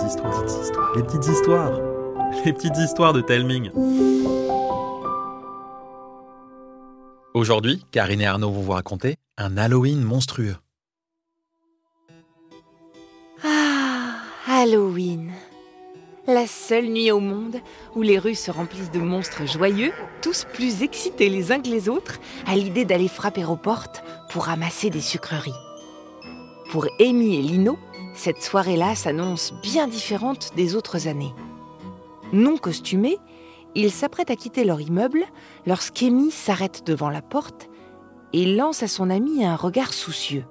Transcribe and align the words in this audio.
petites 0.00 0.12
histoires, 0.12 0.44
petites 0.44 0.62
histoires, 0.62 0.96
les 0.96 1.02
petites 1.02 1.26
histoires, 1.26 1.80
les 2.44 2.52
petites 2.52 2.76
histoires 2.78 3.12
de 3.12 3.20
Telming. 3.20 3.70
Aujourd'hui, 7.34 7.84
Karine 7.90 8.20
et 8.22 8.26
Arnaud 8.26 8.50
vont 8.50 8.62
vous 8.62 8.72
raconter 8.72 9.16
un 9.36 9.56
Halloween 9.56 10.02
monstrueux. 10.02 10.56
Ah, 13.44 14.16
Halloween. 14.48 15.32
La 16.26 16.46
seule 16.46 16.86
nuit 16.86 17.10
au 17.10 17.20
monde 17.20 17.56
où 17.94 18.02
les 18.02 18.18
rues 18.18 18.34
se 18.34 18.50
remplissent 18.50 18.90
de 18.92 19.00
monstres 19.00 19.46
joyeux, 19.46 19.92
tous 20.22 20.46
plus 20.52 20.82
excités 20.82 21.28
les 21.28 21.50
uns 21.50 21.60
que 21.60 21.68
les 21.68 21.88
autres 21.88 22.20
à 22.46 22.54
l'idée 22.54 22.84
d'aller 22.84 23.08
frapper 23.08 23.44
aux 23.44 23.56
portes 23.56 24.02
pour 24.30 24.44
ramasser 24.44 24.90
des 24.90 25.00
sucreries. 25.00 25.52
Pour 26.70 26.86
Amy 27.00 27.36
et 27.36 27.42
Lino, 27.42 27.78
cette 28.20 28.42
soirée-là 28.42 28.94
s'annonce 28.94 29.54
bien 29.62 29.88
différente 29.88 30.50
des 30.54 30.76
autres 30.76 31.08
années. 31.08 31.34
Non 32.34 32.58
costumés, 32.58 33.16
ils 33.74 33.90
s'apprêtent 33.90 34.30
à 34.30 34.36
quitter 34.36 34.64
leur 34.64 34.78
immeuble 34.78 35.24
lorsqu'Amy 35.66 36.30
s'arrête 36.30 36.86
devant 36.86 37.08
la 37.08 37.22
porte 37.22 37.70
et 38.34 38.44
lance 38.54 38.82
à 38.82 38.88
son 38.88 39.08
ami 39.08 39.42
un 39.44 39.56
regard 39.56 39.94
soucieux. 39.94 40.44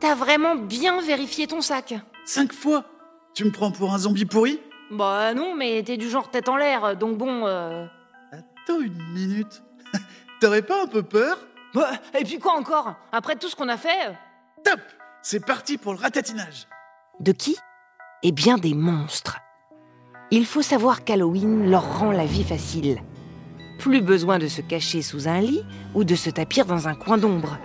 T'as 0.00 0.16
vraiment 0.16 0.56
bien 0.56 1.00
vérifié 1.00 1.46
ton 1.46 1.60
sac 1.60 1.94
Cinq 2.24 2.52
fois? 2.52 2.84
Tu 3.32 3.44
me 3.44 3.52
prends 3.52 3.70
pour 3.70 3.94
un 3.94 3.98
zombie 3.98 4.24
pourri? 4.24 4.60
Bah 4.90 5.34
non, 5.34 5.54
mais 5.54 5.82
t'es 5.84 5.98
du 5.98 6.10
genre 6.10 6.30
tête 6.30 6.48
en 6.48 6.56
l'air, 6.56 6.96
donc 6.96 7.16
bon... 7.16 7.46
euh, 7.46 7.86
Attends 8.32 8.80
une 8.80 9.00
minute. 9.14 9.62
T'aurais 10.40 10.62
pas 10.62 10.82
un 10.82 10.86
peu 10.88 11.04
peur? 11.04 11.38
Bah, 11.74 11.90
et 12.18 12.24
puis 12.24 12.40
quoi 12.40 12.54
encore? 12.54 12.94
Après 13.12 13.36
tout 13.36 13.48
ce 13.48 13.54
qu'on 13.54 13.68
a 13.68 13.76
fait 13.76 14.08
euh, 14.08 14.12
Top 14.64 14.80
C'est 15.22 15.44
parti 15.46 15.78
pour 15.78 15.92
le 15.92 16.00
ratatinage. 16.00 16.66
De 17.20 17.32
qui? 17.32 17.56
Eh 18.22 18.30
bien 18.30 18.58
des 18.58 18.74
monstres. 18.74 19.38
Il 20.30 20.46
faut 20.46 20.62
savoir 20.62 21.02
qu'Halloween 21.02 21.68
leur 21.68 21.98
rend 21.98 22.12
la 22.12 22.26
vie 22.26 22.44
facile. 22.44 23.02
Plus 23.80 24.00
besoin 24.02 24.38
de 24.38 24.46
se 24.46 24.60
cacher 24.60 25.02
sous 25.02 25.26
un 25.26 25.40
lit 25.40 25.64
ou 25.96 26.04
de 26.04 26.14
se 26.14 26.30
tapir 26.30 26.64
dans 26.64 26.86
un 26.86 26.94
coin 26.94 27.18
d'ombre. 27.18 27.58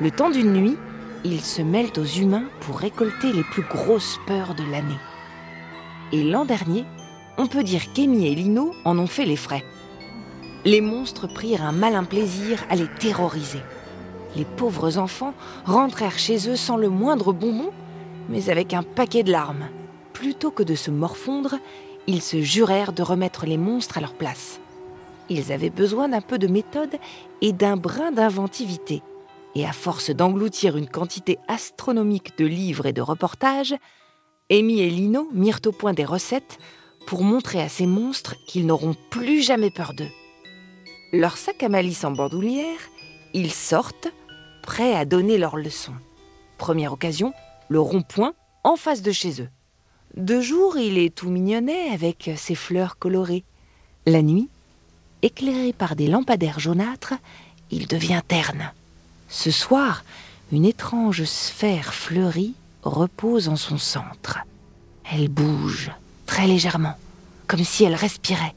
Le 0.00 0.10
temps 0.10 0.30
d'une 0.30 0.54
nuit, 0.54 0.78
ils 1.22 1.42
se 1.42 1.60
mêlent 1.60 1.92
aux 1.98 2.04
humains 2.04 2.44
pour 2.60 2.78
récolter 2.78 3.30
les 3.30 3.44
plus 3.44 3.64
grosses 3.64 4.18
peurs 4.26 4.54
de 4.54 4.64
l'année. 4.70 4.98
Et 6.12 6.24
l'an 6.24 6.46
dernier, 6.46 6.86
on 7.36 7.46
peut 7.46 7.62
dire 7.62 7.92
qu'Amy 7.92 8.26
et 8.26 8.34
Lino 8.34 8.72
en 8.86 8.98
ont 8.98 9.06
fait 9.06 9.26
les 9.26 9.36
frais. 9.36 9.64
Les 10.64 10.80
monstres 10.80 11.26
prirent 11.26 11.64
un 11.64 11.72
malin 11.72 12.04
plaisir 12.04 12.64
à 12.70 12.74
les 12.74 12.88
terroriser. 12.98 13.60
Les 14.34 14.46
pauvres 14.46 14.96
enfants 14.96 15.34
rentrèrent 15.66 16.18
chez 16.18 16.48
eux 16.48 16.56
sans 16.56 16.78
le 16.78 16.88
moindre 16.88 17.34
bonbon, 17.34 17.70
mais 18.28 18.50
avec 18.50 18.74
un 18.74 18.82
paquet 18.82 19.22
de 19.22 19.32
larmes. 19.32 19.68
Plutôt 20.12 20.50
que 20.50 20.62
de 20.62 20.74
se 20.74 20.90
morfondre, 20.90 21.56
ils 22.06 22.22
se 22.22 22.40
jurèrent 22.40 22.92
de 22.92 23.02
remettre 23.02 23.46
les 23.46 23.56
monstres 23.56 23.98
à 23.98 24.00
leur 24.00 24.14
place. 24.14 24.60
Ils 25.28 25.52
avaient 25.52 25.70
besoin 25.70 26.08
d'un 26.08 26.20
peu 26.20 26.38
de 26.38 26.46
méthode 26.46 26.96
et 27.40 27.52
d'un 27.52 27.76
brin 27.76 28.12
d'inventivité. 28.12 29.02
Et 29.54 29.66
à 29.66 29.72
force 29.72 30.10
d'engloutir 30.10 30.76
une 30.76 30.88
quantité 30.88 31.38
astronomique 31.48 32.36
de 32.38 32.44
livres 32.44 32.86
et 32.86 32.92
de 32.92 33.00
reportages, 33.00 33.74
Amy 34.50 34.80
et 34.80 34.90
Lino 34.90 35.28
mirent 35.32 35.60
au 35.66 35.72
point 35.72 35.94
des 35.94 36.04
recettes 36.04 36.58
pour 37.06 37.22
montrer 37.22 37.60
à 37.62 37.68
ces 37.68 37.86
monstres 37.86 38.34
qu'ils 38.46 38.66
n'auront 38.66 38.94
plus 39.10 39.42
jamais 39.42 39.70
peur 39.70 39.94
d'eux. 39.94 40.10
Leur 41.12 41.36
sac 41.36 41.62
à 41.62 41.68
malice 41.68 42.04
en 42.04 42.10
bandoulière, 42.10 42.80
ils 43.32 43.52
sortent, 43.52 44.12
prêts 44.62 44.94
à 44.94 45.04
donner 45.04 45.38
leur 45.38 45.56
leçon. 45.56 45.92
Première 46.58 46.92
occasion, 46.92 47.32
le 47.74 47.80
rond-point 47.80 48.34
en 48.62 48.76
face 48.76 49.02
de 49.02 49.10
chez 49.10 49.42
eux. 49.42 49.48
De 50.16 50.40
jour, 50.40 50.78
il 50.78 50.96
est 50.96 51.12
tout 51.12 51.28
mignonnet 51.28 51.88
avec 51.88 52.30
ses 52.36 52.54
fleurs 52.54 52.98
colorées. 52.98 53.42
La 54.06 54.22
nuit, 54.22 54.48
éclairé 55.22 55.72
par 55.72 55.96
des 55.96 56.06
lampadaires 56.06 56.60
jaunâtres, 56.60 57.14
il 57.72 57.88
devient 57.88 58.22
terne. 58.28 58.70
Ce 59.28 59.50
soir, 59.50 60.04
une 60.52 60.64
étrange 60.64 61.24
sphère 61.24 61.94
fleurie 61.94 62.54
repose 62.84 63.48
en 63.48 63.56
son 63.56 63.76
centre. 63.76 64.38
Elle 65.12 65.26
bouge 65.26 65.90
très 66.26 66.46
légèrement, 66.46 66.94
comme 67.48 67.64
si 67.64 67.82
elle 67.82 67.96
respirait. 67.96 68.54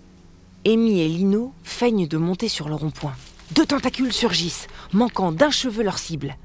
Amy 0.63 0.99
et 0.99 1.07
Lino 1.07 1.53
feignent 1.63 2.07
de 2.07 2.17
monter 2.17 2.49
sur 2.49 2.69
le 2.69 2.75
rond-point. 2.75 3.15
Deux 3.53 3.65
tentacules 3.65 4.13
surgissent, 4.13 4.67
manquant 4.93 5.31
d'un 5.31 5.49
cheveu 5.49 5.81
leur 5.81 5.97
cible. 5.97 6.35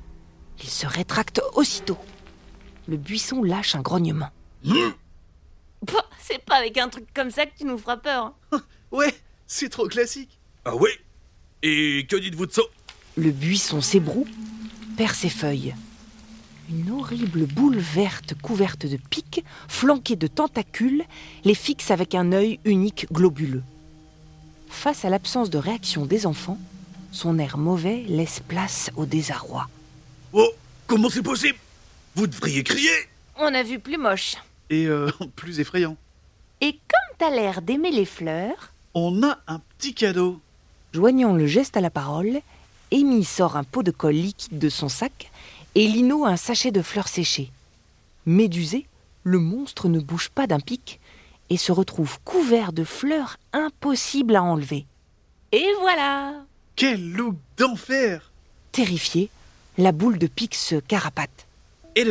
Ils 0.62 0.70
se 0.70 0.86
rétractent 0.86 1.42
aussitôt. 1.54 1.98
Le 2.88 2.96
buisson 2.96 3.42
lâche 3.42 3.74
un 3.74 3.82
grognement. 3.82 4.28
Bah, 5.84 6.04
c'est 6.20 6.38
pas 6.44 6.58
avec 6.58 6.78
un 6.78 6.88
truc 6.88 7.06
comme 7.12 7.32
ça 7.32 7.44
que 7.44 7.58
tu 7.58 7.64
nous 7.64 7.76
feras 7.76 7.96
peur. 7.96 8.34
Ouais, 8.92 9.12
c'est 9.48 9.68
trop 9.68 9.88
classique. 9.88 10.38
Ah 10.64 10.76
ouais 10.76 10.96
Et 11.64 12.06
que 12.08 12.14
dites-vous 12.14 12.46
de 12.46 12.52
ça? 12.52 12.62
Le 13.16 13.32
buisson 13.32 13.80
s'ébroue, 13.80 14.28
perd 14.96 15.14
ses 15.14 15.28
feuilles. 15.28 15.74
Une 16.70 16.92
horrible 16.92 17.46
boule 17.46 17.78
verte 17.78 18.34
couverte 18.40 18.86
de 18.86 18.96
pics, 18.96 19.44
flanquée 19.66 20.14
de 20.14 20.28
tentacules, 20.28 21.02
les 21.44 21.54
fixe 21.56 21.90
avec 21.90 22.14
un 22.14 22.30
œil 22.30 22.60
unique 22.64 23.12
globuleux. 23.12 23.64
Face 24.68 25.04
à 25.04 25.10
l'absence 25.10 25.50
de 25.50 25.58
réaction 25.58 26.06
des 26.06 26.26
enfants, 26.26 26.58
son 27.10 27.38
air 27.40 27.58
mauvais 27.58 28.04
laisse 28.06 28.40
place 28.46 28.90
au 28.96 29.04
désarroi. 29.04 29.68
Oh 30.32 30.48
Comment 30.86 31.10
c'est 31.10 31.22
possible? 31.22 31.58
Vous 32.14 32.26
devriez 32.26 32.62
crier 32.62 32.90
On 33.36 33.54
a 33.54 33.62
vu 33.62 33.78
plus 33.78 33.98
moche. 33.98 34.36
Et 34.70 34.86
euh, 34.86 35.10
plus 35.36 35.60
effrayant. 35.60 35.96
Et 36.60 36.72
comme 36.72 37.16
t'as 37.18 37.30
l'air 37.30 37.62
d'aimer 37.62 37.90
les 37.90 38.04
fleurs, 38.04 38.72
On 38.94 39.22
a 39.22 39.38
un 39.46 39.60
petit 39.78 39.94
cadeau. 39.94 40.40
joignant 40.92 41.32
le 41.34 41.46
geste 41.46 41.76
à 41.76 41.80
la 41.80 41.90
parole, 41.90 42.40
Amy 42.92 43.24
sort 43.24 43.56
un 43.56 43.64
pot 43.64 43.82
de 43.82 43.90
colle 43.90 44.14
liquide 44.14 44.58
de 44.58 44.68
son 44.68 44.88
sac 44.88 45.30
et 45.74 45.86
Lino 45.88 46.26
un 46.26 46.36
sachet 46.36 46.70
de 46.70 46.82
fleurs 46.82 47.08
séchées. 47.08 47.50
Médusé, 48.26 48.86
le 49.24 49.38
monstre 49.38 49.88
ne 49.88 49.98
bouge 50.00 50.28
pas 50.28 50.46
d'un 50.46 50.60
pic 50.60 51.00
et 51.48 51.56
se 51.56 51.72
retrouve 51.72 52.18
couvert 52.24 52.72
de 52.72 52.84
fleurs 52.84 53.38
impossibles 53.52 54.36
à 54.36 54.42
enlever. 54.42 54.84
Et 55.52 55.66
voilà 55.80 56.34
Quel 56.76 57.12
look 57.12 57.36
d'enfer 57.56 58.30
Terrifié, 58.72 59.30
la 59.78 59.92
boule 59.92 60.18
de 60.18 60.26
pique 60.26 60.54
se 60.54 60.76
carapate. 60.76 61.46
Et. 61.94 62.06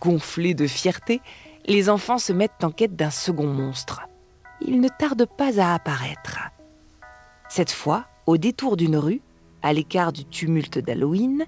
Gonflés 0.00 0.54
de 0.54 0.66
fierté, 0.66 1.20
les 1.66 1.90
enfants 1.90 2.18
se 2.18 2.32
mettent 2.32 2.62
en 2.62 2.70
quête 2.70 2.96
d'un 2.96 3.10
second 3.10 3.46
monstre. 3.46 4.02
Il 4.60 4.80
ne 4.80 4.88
tarde 4.88 5.26
pas 5.36 5.60
à 5.60 5.74
apparaître. 5.74 6.38
Cette 7.48 7.72
fois, 7.72 8.04
au 8.26 8.36
détour 8.38 8.76
d'une 8.76 8.96
rue, 8.96 9.20
à 9.62 9.72
l'écart 9.72 10.12
du 10.12 10.24
tumulte 10.24 10.78
d'Halloween, 10.78 11.44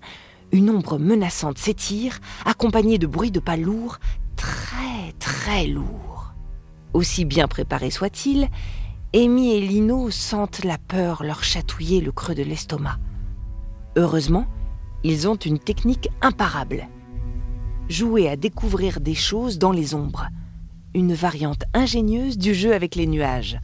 une 0.53 0.71
ombre 0.71 0.99
menaçante 0.99 1.59
s'étire, 1.59 2.21
accompagnée 2.45 2.99
de 2.99 3.07
bruits 3.07 3.31
de 3.31 3.41
pas 3.41 3.57
lourds, 3.57 3.99
très 4.37 5.13
très 5.19 5.67
lourds. 5.67 6.33
Aussi 6.93 7.25
bien 7.25 7.49
préparés 7.49 7.91
soient-ils, 7.91 8.49
Amy 9.15 9.55
et 9.55 9.61
Lino 9.61 10.11
sentent 10.11 10.65
la 10.65 10.77
peur 10.77 11.23
leur 11.23 11.45
chatouiller 11.45 12.01
le 12.01 12.13
creux 12.13 12.35
de 12.35 12.43
l'estomac. 12.43 12.99
Heureusement, 13.97 14.47
ils 15.03 15.29
ont 15.29 15.37
une 15.37 15.59
technique 15.59 16.11
imparable. 16.21 16.87
Jouer 17.89 18.29
à 18.29 18.37
découvrir 18.37 19.01
des 19.01 19.15
choses 19.15 19.59
dans 19.59 19.73
les 19.73 19.95
ombres. 19.95 20.29
Une 20.95 21.15
variante 21.15 21.65
ingénieuse 21.73 22.37
du 22.37 22.55
jeu 22.55 22.75
avec 22.75 22.95
les 22.95 23.07
nuages. 23.07 23.59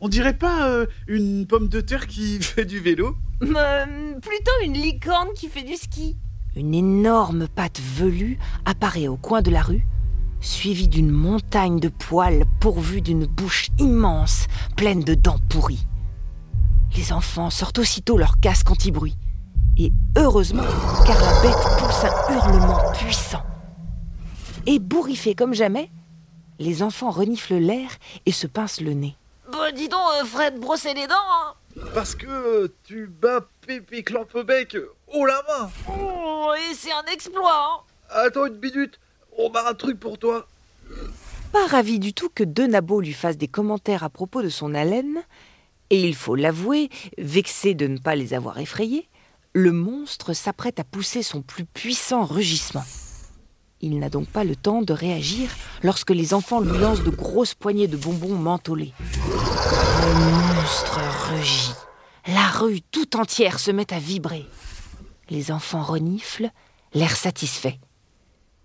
On 0.00 0.08
dirait 0.08 0.36
pas 0.36 0.68
euh, 0.68 0.86
une 1.06 1.46
pomme 1.46 1.68
de 1.68 1.80
terre 1.80 2.08
qui 2.08 2.38
fait 2.40 2.64
du 2.64 2.80
vélo 2.80 3.16
Euh, 3.42 3.86
plutôt 4.20 4.52
une 4.64 4.74
licorne 4.74 5.28
qui 5.36 5.48
fait 5.48 5.62
du 5.62 5.76
ski. 5.76 6.16
Une 6.56 6.74
énorme 6.74 7.46
patte 7.48 7.80
velue 7.80 8.38
apparaît 8.64 9.08
au 9.08 9.16
coin 9.16 9.42
de 9.42 9.50
la 9.50 9.62
rue, 9.62 9.86
suivie 10.40 10.88
d'une 10.88 11.10
montagne 11.10 11.78
de 11.78 11.88
poils 11.88 12.44
pourvue 12.60 13.00
d'une 13.00 13.26
bouche 13.26 13.68
immense, 13.78 14.46
pleine 14.76 15.04
de 15.04 15.14
dents 15.14 15.38
pourries. 15.48 15.86
Les 16.96 17.12
enfants 17.12 17.48
sortent 17.50 17.78
aussitôt 17.78 18.18
leur 18.18 18.38
casque 18.40 18.70
anti-bruit. 18.70 19.16
Et 19.78 19.92
heureusement, 20.18 20.64
car 21.06 21.18
la 21.20 21.42
bête 21.42 21.78
pousse 21.78 22.04
un 22.04 22.34
hurlement 22.34 22.92
puissant. 22.92 23.42
Ébouriffés 24.66 25.34
comme 25.34 25.54
jamais, 25.54 25.90
les 26.58 26.82
enfants 26.82 27.10
reniflent 27.10 27.56
l'air 27.56 27.90
et 28.26 28.32
se 28.32 28.46
pincent 28.46 28.80
le 28.80 28.92
nez. 28.92 29.16
Bah 29.50 29.72
dis 29.72 29.88
donc, 29.88 30.00
Fred, 30.24 30.58
brosser 30.58 30.94
les 30.94 31.06
dents 31.06 31.14
hein. 31.16 31.54
Parce 31.94 32.14
que 32.14 32.26
euh, 32.26 32.74
tu 32.84 33.06
bats 33.06 33.46
Pépé 33.66 34.02
Clampebec 34.02 34.76
haut 35.12 35.26
la 35.26 35.42
main 35.48 35.70
Oh, 35.88 36.52
et 36.54 36.74
c'est 36.74 36.92
un 36.92 37.04
exploit 37.12 37.50
hein. 37.52 37.80
Attends 38.10 38.46
une 38.46 38.58
minute, 38.58 39.00
on 39.36 39.50
a 39.52 39.70
un 39.70 39.74
truc 39.74 39.98
pour 39.98 40.18
toi. 40.18 40.46
Pas 41.52 41.66
ravi 41.66 41.98
du 41.98 42.14
tout 42.14 42.28
que 42.28 42.44
deux 42.44 42.66
nabots 42.66 43.00
lui 43.00 43.12
fassent 43.12 43.38
des 43.38 43.48
commentaires 43.48 44.04
à 44.04 44.10
propos 44.10 44.42
de 44.42 44.48
son 44.48 44.74
haleine, 44.74 45.22
et 45.90 46.00
il 46.02 46.14
faut 46.14 46.36
l'avouer, 46.36 46.88
vexé 47.18 47.74
de 47.74 47.86
ne 47.86 47.98
pas 47.98 48.14
les 48.14 48.32
avoir 48.32 48.58
effrayés, 48.58 49.08
le 49.54 49.72
monstre 49.72 50.34
s'apprête 50.34 50.78
à 50.78 50.84
pousser 50.84 51.22
son 51.22 51.42
plus 51.42 51.64
puissant 51.64 52.24
rugissement. 52.24 52.84
Il 53.84 53.98
n'a 53.98 54.08
donc 54.08 54.28
pas 54.28 54.44
le 54.44 54.54
temps 54.54 54.80
de 54.80 54.92
réagir 54.92 55.50
lorsque 55.82 56.10
les 56.10 56.34
enfants 56.34 56.60
lui 56.60 56.78
lancent 56.78 57.02
de 57.02 57.10
grosses 57.10 57.54
poignées 57.54 57.88
de 57.88 57.96
bonbons 57.96 58.36
mentholés. 58.36 58.92
Le 59.02 60.54
monstre 60.54 61.00
rugit. 61.28 61.72
La 62.28 62.46
rue 62.46 62.80
tout 62.80 63.16
entière 63.16 63.58
se 63.58 63.72
met 63.72 63.92
à 63.92 63.98
vibrer. 63.98 64.46
Les 65.30 65.50
enfants 65.50 65.82
reniflent, 65.82 66.50
l'air 66.94 67.16
satisfait. 67.16 67.80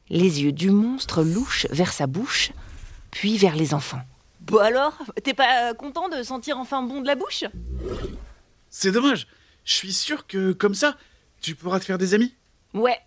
Les 0.09 0.43
yeux 0.43 0.51
du 0.51 0.69
monstre 0.69 1.23
louchent 1.23 1.65
vers 1.71 1.91
sa 1.91 2.05
bouche, 2.05 2.51
puis 3.09 3.39
vers 3.39 3.55
les 3.55 3.73
enfants. 3.73 4.01
Bon 4.41 4.59
alors, 4.59 4.93
t'es 5.23 5.33
pas 5.33 5.73
content 5.73 6.09
de 6.09 6.21
sentir 6.21 6.59
enfin 6.59 6.83
bon 6.83 7.01
de 7.01 7.07
la 7.07 7.15
bouche? 7.15 7.43
C'est 8.69 8.91
dommage. 8.91 9.27
Je 9.65 9.73
suis 9.73 9.93
sûr 9.93 10.27
que 10.27 10.53
comme 10.53 10.75
ça, 10.75 10.95
tu 11.41 11.55
pourras 11.55 11.79
te 11.79 11.85
faire 11.85 11.97
des 11.97 12.13
amis. 12.13 12.33
Ouais. 12.75 12.99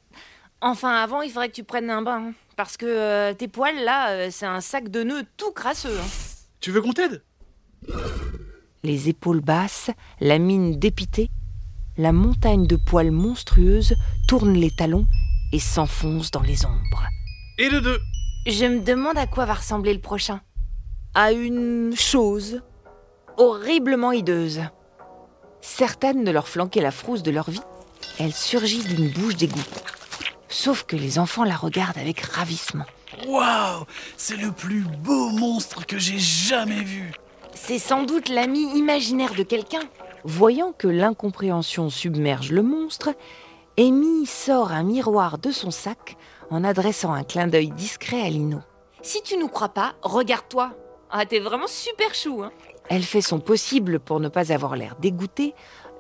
Enfin, 0.61 0.95
avant, 0.97 1.23
il 1.23 1.31
faudrait 1.31 1.49
que 1.49 1.55
tu 1.55 1.65
prennes 1.65 1.91
un 1.91 2.03
bain. 2.03 2.29
hein, 2.29 2.33
Parce 2.57 2.77
que 2.77 2.87
euh, 2.87 3.33
tes 3.35 3.49
poils, 3.49 3.83
là, 3.85 4.11
euh, 4.11 4.29
c'est 4.31 4.47
un 4.47 4.61
sac 4.61 4.89
de 4.91 5.03
nœuds 5.03 5.25
tout 5.37 5.53
crasseux. 5.53 5.97
hein. 5.99 6.07
Tu 6.61 6.71
veux 6.71 6.83
qu'on 6.83 6.93
t'aide? 6.93 7.23
Les 8.83 9.09
épaules 9.09 9.41
basses, 9.41 9.91
la 10.21 10.39
mine 10.39 10.79
dépitée, 10.79 11.31
la 11.97 12.13
montagne 12.13 12.67
de 12.67 12.77
poils 12.77 13.11
monstrueuse 13.11 13.95
tourne 14.29 14.53
les 14.55 14.71
talons 14.71 15.07
et 15.53 15.59
s'enfonce 15.59 16.31
dans 16.31 16.43
les 16.43 16.65
ombres. 16.67 17.05
Et 17.59 17.69
le 17.71 17.81
deux. 17.81 17.99
Je 18.47 18.65
me 18.67 18.81
demande 18.81 19.19
à 19.19 19.27
quoi 19.27 19.45
va 19.47 19.55
ressembler 19.55 19.93
le 19.95 20.01
prochain. 20.01 20.41
À 21.15 21.33
une 21.33 21.95
chose 21.97 22.63
horriblement 23.37 24.13
hideuse. 24.13 24.61
Certaines 25.63 26.25
de 26.25 26.31
leur 26.31 26.49
flanquer 26.49 26.81
la 26.81 26.91
frousse 26.91 27.23
de 27.23 27.31
leur 27.31 27.51
vie, 27.51 27.61
elle 28.19 28.33
surgit 28.33 28.83
d'une 28.85 29.11
bouche 29.11 29.37
d'égout. 29.37 29.61
Sauf 30.51 30.83
que 30.83 30.97
les 30.97 31.19
enfants 31.19 31.45
la 31.45 31.57
regardent 31.57 31.99
avec 31.99 32.21
ravissement. 32.21 32.85
Waouh 33.27 33.85
C'est 34.17 34.37
le 34.37 34.51
plus 34.51 34.83
beau 34.83 35.31
monstre 35.31 35.87
que 35.87 35.99
j'ai 35.99 36.19
jamais 36.19 36.83
vu. 36.83 37.13
C'est 37.55 37.79
sans 37.79 38.03
doute 38.03 38.29
l'ami 38.29 38.77
imaginaire 38.77 39.35
de 39.35 39.45
quelqu'un. 39.45 39.83
Voyant 40.25 40.73
que 40.77 40.89
l'incompréhension 40.89 41.89
submerge 41.89 42.51
le 42.51 42.63
monstre, 42.63 43.11
Amy 43.79 44.27
sort 44.27 44.73
un 44.73 44.83
miroir 44.83 45.39
de 45.39 45.51
son 45.51 45.71
sac 45.71 46.17
en 46.51 46.65
adressant 46.65 47.13
un 47.13 47.23
clin 47.23 47.47
d'œil 47.47 47.71
discret 47.71 48.21
à 48.21 48.29
Lino. 48.29 48.61
Si 49.03 49.23
tu 49.23 49.39
nous 49.39 49.49
crois 49.49 49.71
pas, 49.71 49.95
regarde-toi. 50.03 50.73
Ah, 51.11 51.25
t'es 51.27 51.39
vraiment 51.39 51.67
super 51.67 52.15
chou, 52.15 52.43
hein. 52.43 52.51
Elle 52.89 53.05
fait 53.05 53.21
son 53.21 53.39
possible 53.39 54.01
pour 54.01 54.19
ne 54.19 54.29
pas 54.29 54.53
avoir 54.53 54.75
l'air 54.75 54.97
dégoûtée 55.01 55.55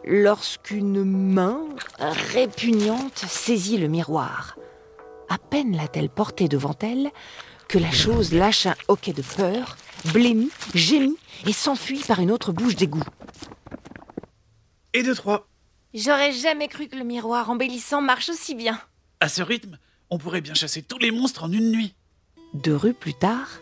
lorsqu'une 0.04 1.04
main 1.04 1.60
répugnante 1.98 3.18
saisit 3.18 3.78
le 3.78 3.88
miroir. 3.88 4.56
À 5.28 5.38
peine 5.38 5.76
l'a-t-elle 5.76 6.10
porté 6.10 6.48
devant 6.48 6.76
elle 6.80 7.10
que 7.68 7.78
la 7.78 7.90
chose 7.90 8.32
lâche 8.32 8.66
un 8.66 8.74
hoquet 8.88 9.12
de 9.12 9.22
peur, 9.22 9.76
blêmit, 10.12 10.50
gémit 10.74 11.16
et 11.46 11.52
s'enfuit 11.52 12.02
par 12.06 12.18
une 12.18 12.32
autre 12.32 12.52
bouche 12.52 12.74
d'égout. 12.74 13.04
Et 14.92 15.04
de 15.04 15.14
trois. 15.14 15.46
J'aurais 15.94 16.32
jamais 16.32 16.66
cru 16.66 16.88
que 16.88 16.96
le 16.96 17.04
miroir 17.04 17.48
embellissant 17.48 18.02
marche 18.02 18.28
aussi 18.28 18.54
bien. 18.54 18.80
À 19.20 19.28
ce 19.28 19.42
rythme, 19.42 19.78
on 20.10 20.18
pourrait 20.18 20.40
bien 20.40 20.54
chasser 20.54 20.82
tous 20.82 20.98
les 20.98 21.12
monstres 21.12 21.44
en 21.44 21.52
une 21.52 21.70
nuit. 21.70 21.94
Deux 22.54 22.74
rues 22.74 22.94
plus 22.94 23.14
tard, 23.14 23.60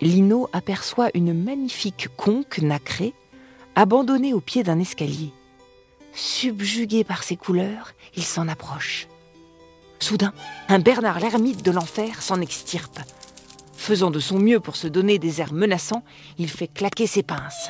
Lino 0.00 0.48
aperçoit 0.52 1.10
une 1.14 1.34
magnifique 1.34 2.08
conque 2.16 2.58
nacrée, 2.58 3.12
abandonnée 3.74 4.34
au 4.34 4.40
pied 4.40 4.62
d'un 4.62 4.78
escalier. 4.78 5.32
Subjugué 6.14 7.04
par 7.04 7.22
ses 7.22 7.36
couleurs, 7.36 7.92
il 8.16 8.24
s'en 8.24 8.48
approche. 8.48 9.06
Soudain, 10.00 10.32
un 10.68 10.78
Bernard 10.78 11.20
l'ermite 11.20 11.64
de 11.64 11.70
l'enfer 11.70 12.22
s'en 12.22 12.40
extirpe. 12.40 13.00
Faisant 13.76 14.10
de 14.10 14.20
son 14.20 14.38
mieux 14.38 14.60
pour 14.60 14.76
se 14.76 14.86
donner 14.86 15.18
des 15.18 15.40
airs 15.40 15.52
menaçants, 15.52 16.02
il 16.38 16.50
fait 16.50 16.68
claquer 16.68 17.06
ses 17.06 17.22
pinces. 17.22 17.68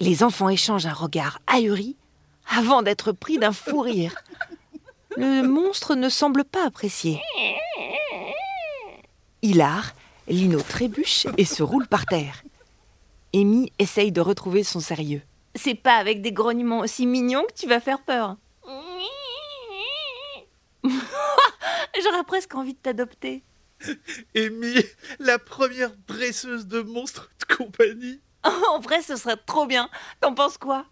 Les 0.00 0.22
enfants 0.22 0.48
échangent 0.48 0.86
un 0.86 0.92
regard 0.92 1.38
ahuri 1.46 1.96
avant 2.48 2.82
d'être 2.82 3.12
pris 3.12 3.38
d'un 3.38 3.52
fou 3.52 3.80
rire. 3.80 4.14
Le 5.16 5.42
monstre 5.46 5.94
ne 5.94 6.08
semble 6.08 6.44
pas 6.44 6.66
apprécier. 6.66 7.20
Hilar, 9.42 9.94
Lino 10.26 10.60
trébuche 10.60 11.26
et 11.36 11.44
se 11.44 11.62
roule 11.62 11.86
par 11.86 12.06
terre. 12.06 12.42
Amy 13.34 13.72
essaye 13.78 14.12
de 14.12 14.20
retrouver 14.20 14.64
son 14.64 14.80
sérieux. 14.80 15.22
C'est 15.54 15.74
pas 15.74 15.96
avec 15.96 16.22
des 16.22 16.32
grognements 16.32 16.80
aussi 16.80 17.06
mignons 17.06 17.44
que 17.44 17.52
tu 17.54 17.68
vas 17.68 17.80
faire 17.80 18.02
peur. 18.02 18.36
J'aurais 22.02 22.24
presque 22.26 22.54
envie 22.54 22.74
de 22.74 22.78
t'adopter. 22.78 23.42
Amy, 24.34 24.74
la 25.18 25.38
première 25.38 25.92
dresseuse 26.08 26.66
de 26.66 26.80
monstres 26.80 27.30
de 27.40 27.54
compagnie. 27.54 28.20
en 28.70 28.80
vrai, 28.80 29.02
ce 29.02 29.16
serait 29.16 29.36
trop 29.36 29.66
bien. 29.66 29.88
T'en 30.20 30.34
penses 30.34 30.58
quoi? 30.58 30.84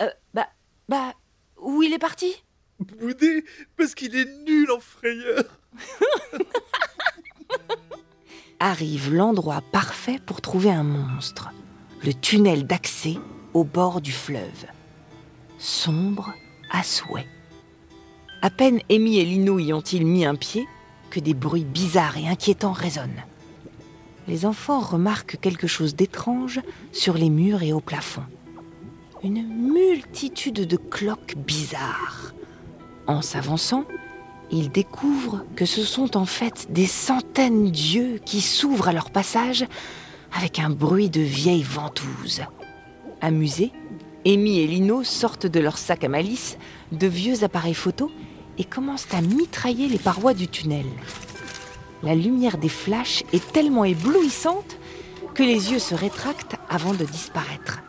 Euh, 0.00 0.10
Bah, 0.32 0.48
bah, 0.88 1.12
où 1.58 1.82
il 1.82 1.92
est 1.92 1.98
parti? 1.98 2.34
Boudé, 2.80 3.44
parce 3.76 3.94
qu'il 3.94 4.16
est 4.16 4.28
nul 4.44 4.70
en 4.70 4.80
frayeur. 4.80 5.44
Arrive 8.60 9.12
l'endroit 9.14 9.62
parfait 9.72 10.18
pour 10.24 10.40
trouver 10.40 10.70
un 10.70 10.84
monstre. 10.84 11.50
Le 12.02 12.14
tunnel 12.14 12.66
d'accès 12.66 13.16
au 13.54 13.64
bord 13.64 14.00
du 14.00 14.12
fleuve. 14.12 14.66
Sombre 15.58 16.34
à 16.70 16.82
souhait. 16.82 17.26
À 18.42 18.50
peine 18.50 18.80
Amy 18.90 19.18
et 19.18 19.24
Lino 19.24 19.58
y 19.58 19.72
ont-ils 19.72 20.04
mis 20.04 20.26
un 20.26 20.34
pied 20.34 20.66
que 21.10 21.20
des 21.20 21.32
bruits 21.32 21.64
bizarres 21.64 22.18
et 22.18 22.28
inquiétants 22.28 22.72
résonnent. 22.72 23.22
Les 24.26 24.44
enfants 24.44 24.80
remarquent 24.80 25.38
quelque 25.40 25.66
chose 25.66 25.94
d'étrange 25.94 26.60
sur 26.92 27.14
les 27.14 27.30
murs 27.30 27.62
et 27.62 27.72
au 27.72 27.80
plafond. 27.80 28.24
Une 29.22 29.46
multitude 29.46 30.66
de 30.66 30.76
cloques 30.76 31.36
bizarres. 31.36 32.34
En 33.06 33.22
s'avançant, 33.22 33.84
ils 34.50 34.70
découvrent 34.70 35.44
que 35.56 35.66
ce 35.66 35.82
sont 35.82 36.16
en 36.16 36.26
fait 36.26 36.66
des 36.70 36.86
centaines 36.86 37.70
d'yeux 37.70 38.18
qui 38.24 38.40
s'ouvrent 38.40 38.88
à 38.88 38.92
leur 38.92 39.10
passage 39.10 39.64
avec 40.36 40.58
un 40.58 40.70
bruit 40.70 41.10
de 41.10 41.20
vieilles 41.20 41.62
ventouses. 41.62 42.42
Amusés, 43.24 43.72
Amy 44.26 44.60
et 44.60 44.66
Lino 44.66 45.02
sortent 45.02 45.46
de 45.46 45.58
leur 45.58 45.78
sac 45.78 46.04
à 46.04 46.08
malice 46.10 46.58
de 46.92 47.06
vieux 47.06 47.42
appareils 47.42 47.72
photo 47.72 48.10
et 48.58 48.64
commencent 48.64 49.08
à 49.14 49.22
mitrailler 49.22 49.88
les 49.88 49.98
parois 49.98 50.34
du 50.34 50.46
tunnel. 50.46 50.84
La 52.02 52.14
lumière 52.14 52.58
des 52.58 52.68
flashs 52.68 53.24
est 53.32 53.50
tellement 53.52 53.86
éblouissante 53.86 54.76
que 55.34 55.42
les 55.42 55.72
yeux 55.72 55.78
se 55.78 55.94
rétractent 55.94 56.56
avant 56.68 56.92
de 56.92 57.06
disparaître. 57.06 57.80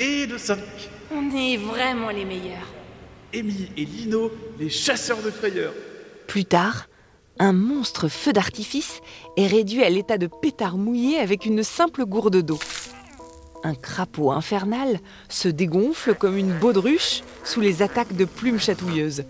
Et 0.00 0.26
de 0.26 0.36
cinq. 0.36 0.58
On 1.12 1.30
est 1.36 1.56
vraiment 1.56 2.10
les 2.10 2.24
meilleurs. 2.24 2.66
Amy 3.32 3.68
et 3.76 3.84
Lino, 3.84 4.32
les 4.58 4.70
chasseurs 4.70 5.22
de 5.22 5.30
frayeur. 5.30 5.72
Plus 6.26 6.46
tard, 6.46 6.88
un 7.38 7.52
monstre 7.52 8.08
feu 8.08 8.32
d'artifice 8.32 9.02
est 9.36 9.46
réduit 9.46 9.84
à 9.84 9.88
l'état 9.88 10.18
de 10.18 10.26
pétard 10.26 10.78
mouillé 10.78 11.18
avec 11.18 11.46
une 11.46 11.62
simple 11.62 12.04
gourde 12.06 12.42
d'eau. 12.42 12.58
Un 13.64 13.74
crapaud 13.74 14.32
infernal 14.32 15.00
se 15.28 15.48
dégonfle 15.48 16.14
comme 16.14 16.36
une 16.36 16.52
baudruche 16.58 17.22
sous 17.44 17.60
les 17.60 17.82
attaques 17.82 18.16
de 18.16 18.24
plumes 18.24 18.58
chatouilleuses. 18.58 19.24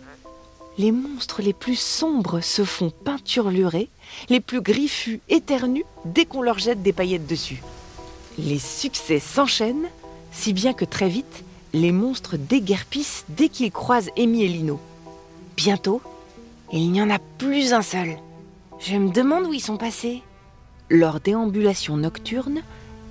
Les 0.79 0.91
monstres 0.91 1.43
les 1.43 1.53
plus 1.53 1.79
sombres 1.79 2.41
se 2.41 2.65
font 2.65 2.91
peinturlurer, 2.91 3.91
les 4.31 4.41
plus 4.41 4.63
griffus 4.63 5.21
éternuent 5.29 5.85
dès 6.07 6.25
qu'on 6.25 6.41
leur 6.41 6.59
jette 6.59 6.83
des 6.83 6.95
paillettes 6.95 7.27
dessus. 7.27 7.63
Les 8.39 8.59
succès 8.59 9.19
s'enchaînent, 9.19 9.89
si 10.31 10.55
bien 10.55 10.73
que 10.73 10.87
très 10.87 11.11
vite, 11.11 11.45
les 11.75 11.93
monstres 11.93 12.39
déguerpissent 12.39 13.27
dès 13.29 13.51
qu'ils 13.51 13.71
croisent 13.71 14.11
Amy 14.17 14.45
et 14.45 14.49
Lino. 14.49 14.81
Bientôt, 15.57 16.01
il 16.73 16.91
n'y 16.91 17.03
en 17.03 17.11
a 17.11 17.19
plus 17.19 17.75
un 17.75 17.83
seul. 17.83 18.17
Je 18.79 18.97
me 18.97 19.13
demande 19.13 19.47
où 19.47 19.53
ils 19.53 19.61
sont 19.61 19.77
passés. 19.77 20.23
Leur 20.89 21.21
déambulation 21.21 21.99
nocturne 21.99 22.63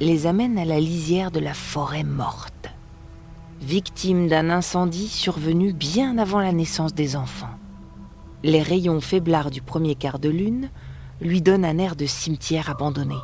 les 0.01 0.25
amène 0.25 0.57
à 0.57 0.65
la 0.65 0.79
lisière 0.79 1.29
de 1.29 1.39
la 1.39 1.53
forêt 1.53 2.03
morte. 2.03 2.69
Victime 3.61 4.27
d'un 4.27 4.49
incendie 4.49 5.07
survenu 5.07 5.73
bien 5.73 6.17
avant 6.17 6.39
la 6.39 6.51
naissance 6.51 6.95
des 6.95 7.15
enfants. 7.15 7.55
Les 8.41 8.63
rayons 8.63 8.99
faiblards 8.99 9.51
du 9.51 9.61
premier 9.61 9.93
quart 9.93 10.17
de 10.17 10.29
lune 10.29 10.71
lui 11.21 11.43
donnent 11.43 11.65
un 11.65 11.77
air 11.77 11.95
de 11.95 12.07
cimetière 12.07 12.71
abandonné. 12.71 13.15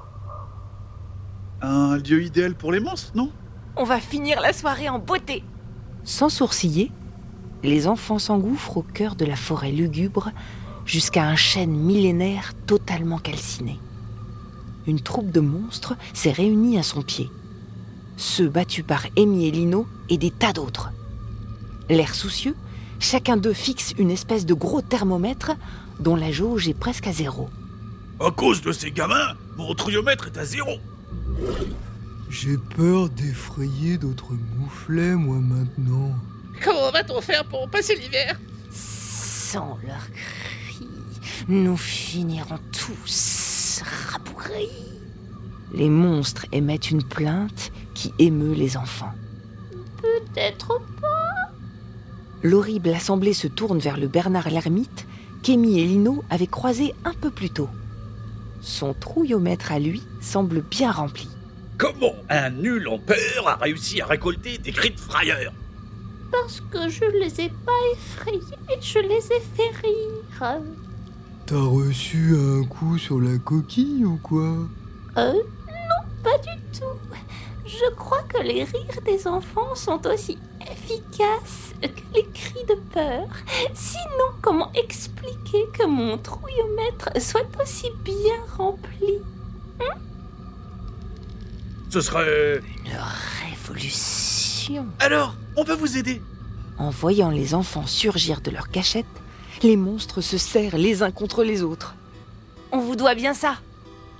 Un 1.63 1.97
lieu 1.97 2.23
idéal 2.23 2.53
pour 2.53 2.71
les 2.71 2.79
monstres, 2.79 3.13
non? 3.15 3.31
On 3.75 3.83
va 3.83 3.99
finir 3.99 4.39
la 4.39 4.53
soirée 4.53 4.87
en 4.87 4.99
beauté. 4.99 5.43
Sans 6.03 6.29
sourciller, 6.29 6.91
les 7.63 7.87
enfants 7.87 8.19
s'engouffrent 8.19 8.77
au 8.77 8.83
cœur 8.83 9.15
de 9.15 9.25
la 9.25 9.35
forêt 9.35 9.71
lugubre 9.71 10.29
jusqu'à 10.85 11.25
un 11.25 11.35
chêne 11.35 11.75
millénaire 11.75 12.53
totalement 12.67 13.17
calciné. 13.17 13.79
Une 14.87 15.01
troupe 15.01 15.31
de 15.31 15.41
monstres 15.41 15.95
s'est 16.13 16.31
réunie 16.31 16.79
à 16.79 16.83
son 16.83 17.01
pied. 17.01 17.29
Ceux 18.15 18.47
battus 18.47 18.85
par 18.85 19.05
Amy 19.17 19.45
et 19.47 19.51
Lino 19.51 19.85
et 20.09 20.17
des 20.17 20.31
tas 20.31 20.53
d'autres. 20.53 20.91
L'air 21.89 22.15
soucieux, 22.15 22.55
chacun 22.99 23.35
d'eux 23.37 23.53
fixe 23.53 23.93
une 23.97 24.09
espèce 24.09 24.45
de 24.45 24.53
gros 24.53 24.81
thermomètre 24.81 25.51
dont 25.99 26.15
la 26.15 26.31
jauge 26.31 26.69
est 26.69 26.73
presque 26.73 27.07
à 27.07 27.11
zéro. 27.11 27.49
À 28.19 28.31
cause 28.31 28.61
de 28.61 28.71
ces 28.71 28.91
gamins, 28.91 29.35
mon 29.57 29.75
trouillomètre 29.75 30.27
est 30.27 30.37
à 30.37 30.45
zéro. 30.45 30.77
J'ai 32.29 32.57
peur 32.57 33.09
d'effrayer 33.09 33.97
d'autres 33.97 34.33
mouflets, 34.57 35.15
moi, 35.15 35.37
maintenant. 35.37 36.15
Comment 36.63 36.91
va-t-on 36.91 37.21
faire 37.21 37.45
pour 37.45 37.69
passer 37.69 37.95
l'hiver? 37.95 38.39
Sans 38.71 39.77
leurs 39.85 40.09
cris, 40.11 40.87
nous 41.47 41.77
finirons 41.77 42.59
tous. 42.71 43.81
Les 45.73 45.89
monstres 45.89 46.45
émettent 46.51 46.91
une 46.91 47.03
plainte 47.03 47.71
qui 47.93 48.13
émeut 48.19 48.53
les 48.53 48.77
enfants. 48.77 49.13
Peut-être 50.01 50.79
pas. 51.01 51.51
L'horrible 52.43 52.89
assemblée 52.89 53.33
se 53.33 53.47
tourne 53.47 53.79
vers 53.79 53.97
le 53.97 54.07
Bernard 54.07 54.49
l'ermite 54.49 55.05
qu'Amy 55.43 55.79
et 55.79 55.85
Lino 55.85 56.23
avaient 56.29 56.47
croisé 56.47 56.93
un 57.03 57.13
peu 57.13 57.29
plus 57.29 57.49
tôt. 57.49 57.69
Son 58.61 58.93
trouillomètre 58.93 59.71
à 59.71 59.79
lui 59.79 60.03
semble 60.21 60.61
bien 60.61 60.91
rempli. 60.91 61.29
Comment 61.77 62.15
un 62.29 62.49
nul 62.49 62.87
en 62.87 62.97
peur 62.97 63.47
a 63.47 63.55
réussi 63.55 64.01
à 64.01 64.07
récolter 64.07 64.57
des 64.57 64.71
cris 64.71 64.91
de 64.91 64.99
frayeur? 64.99 65.53
Parce 66.31 66.61
que 66.61 66.89
je 66.89 67.05
les 67.19 67.41
ai 67.41 67.49
pas 67.49 67.71
effrayés, 67.93 68.81
je 68.81 68.99
les 68.99 69.25
ai 69.31 69.41
fait 69.55 69.87
rire. 69.87 70.59
T'as 71.47 71.55
reçu 71.55 72.35
un 72.37 72.65
coup 72.65 72.97
sur 72.97 73.21
la 73.21 73.37
coquille 73.37 74.03
ou 74.03 74.17
quoi? 74.21 74.67
Euh, 75.15 75.31
non, 75.31 76.21
pas 76.21 76.37
du 76.39 76.77
tout. 76.77 76.83
Je 77.65 77.89
crois 77.95 78.21
que 78.23 78.43
les 78.43 78.65
rires 78.65 79.01
des 79.05 79.25
enfants 79.27 79.73
sont 79.73 80.05
aussi 80.07 80.37
efficaces 80.69 81.73
que 81.81 82.01
les 82.13 82.27
cris 82.33 82.65
de 82.67 82.75
peur. 82.93 83.29
Sinon, 83.73 84.29
comment 84.41 84.73
expliquer 84.73 85.63
que 85.71 85.87
mon 85.87 86.17
trouillomètre 86.17 87.11
soit 87.21 87.47
aussi 87.61 87.87
bien 88.03 88.43
rempli? 88.57 89.13
Ce 91.89 92.01
serait... 92.01 92.61
Une 92.85 92.99
révolution. 93.45 94.85
Alors, 94.99 95.33
on 95.55 95.63
peut 95.63 95.75
vous 95.75 95.97
aider? 95.97 96.21
En 96.77 96.89
voyant 96.89 97.29
les 97.29 97.55
enfants 97.55 97.87
surgir 97.87 98.41
de 98.41 98.51
leur 98.51 98.67
cachette, 98.67 99.05
les 99.63 99.75
monstres 99.77 100.21
se 100.21 100.37
serrent 100.37 100.77
les 100.77 101.03
uns 101.03 101.11
contre 101.11 101.43
les 101.43 101.63
autres. 101.63 101.95
On 102.71 102.79
vous 102.79 102.95
doit 102.95 103.15
bien 103.15 103.33
ça. 103.33 103.55